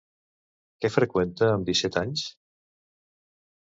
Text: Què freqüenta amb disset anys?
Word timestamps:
Què 0.85 0.91
freqüenta 0.95 1.51
amb 1.53 1.71
disset 1.71 2.03
anys? 2.05 2.27